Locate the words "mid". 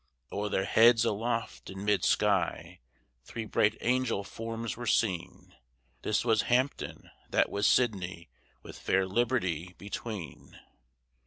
1.85-2.03